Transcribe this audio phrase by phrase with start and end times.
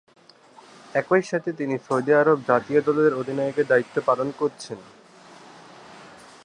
[0.95, 4.79] একই সাথে তিনি সৌদি আরব জাতীয় দলের অধিনায়কের দায়িত্ব পালন করছেন।